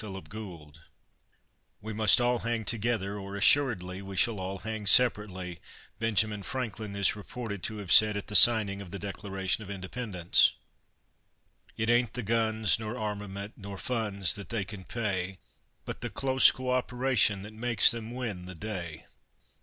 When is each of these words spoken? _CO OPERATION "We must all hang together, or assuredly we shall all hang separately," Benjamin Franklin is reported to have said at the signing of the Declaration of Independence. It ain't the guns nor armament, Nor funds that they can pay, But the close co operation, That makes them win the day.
_CO 0.03 0.15
OPERATION 0.17 0.81
"We 1.79 1.93
must 1.93 2.19
all 2.19 2.39
hang 2.39 2.65
together, 2.65 3.19
or 3.19 3.35
assuredly 3.35 4.01
we 4.01 4.15
shall 4.15 4.39
all 4.39 4.57
hang 4.57 4.87
separately," 4.87 5.59
Benjamin 5.99 6.41
Franklin 6.41 6.95
is 6.95 7.15
reported 7.15 7.61
to 7.61 7.77
have 7.77 7.91
said 7.91 8.17
at 8.17 8.25
the 8.25 8.33
signing 8.33 8.81
of 8.81 8.89
the 8.89 8.97
Declaration 8.97 9.63
of 9.63 9.69
Independence. 9.69 10.53
It 11.77 11.91
ain't 11.91 12.13
the 12.13 12.23
guns 12.23 12.79
nor 12.79 12.97
armament, 12.97 13.53
Nor 13.57 13.77
funds 13.77 14.33
that 14.33 14.49
they 14.49 14.65
can 14.65 14.85
pay, 14.85 15.37
But 15.85 16.01
the 16.01 16.09
close 16.09 16.49
co 16.49 16.71
operation, 16.71 17.43
That 17.43 17.53
makes 17.53 17.91
them 17.91 18.09
win 18.11 18.47
the 18.47 18.55
day. 18.55 19.05